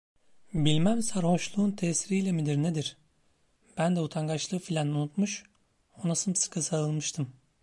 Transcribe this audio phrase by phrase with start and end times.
[0.53, 2.97] Bilmem sarhoşluğun tesiriyle midir nedir,
[3.77, 5.43] ben de utangaçlığı filân unutmuş,
[6.03, 7.33] ona sımsıkı sarılmıştım.